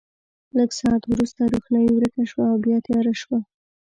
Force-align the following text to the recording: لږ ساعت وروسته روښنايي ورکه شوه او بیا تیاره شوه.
لږ 0.57 0.69
ساعت 0.79 1.03
وروسته 1.07 1.41
روښنايي 1.53 1.91
ورکه 1.93 2.23
شوه 2.31 2.45
او 2.51 2.57
بیا 2.65 2.77
تیاره 2.87 3.13
شوه. 3.21 3.39